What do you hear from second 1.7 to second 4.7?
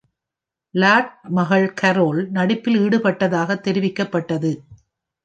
Carol நடிப்பில் ஈடுபட்டதாக தெரிவிக்கப்பட்டது.